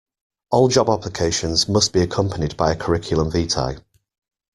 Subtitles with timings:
[0.49, 3.83] All job applications must be accompanied by a curriculum vitae